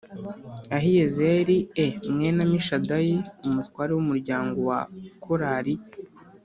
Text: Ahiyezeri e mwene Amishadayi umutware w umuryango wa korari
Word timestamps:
Ahiyezeri 0.75 1.57
e 1.85 1.87
mwene 2.13 2.39
Amishadayi 2.47 3.17
umutware 3.47 3.91
w 3.93 3.99
umuryango 4.03 4.59
wa 4.69 4.79
korari 5.23 5.73